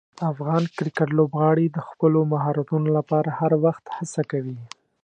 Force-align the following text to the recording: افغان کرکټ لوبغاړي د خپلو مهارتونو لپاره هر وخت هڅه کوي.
افغان 0.31 0.63
کرکټ 0.75 1.09
لوبغاړي 1.17 1.65
د 1.71 1.77
خپلو 1.87 2.19
مهارتونو 2.33 2.87
لپاره 2.97 3.29
هر 3.39 3.51
وخت 3.63 3.85
هڅه 3.97 4.21
کوي. 4.31 4.57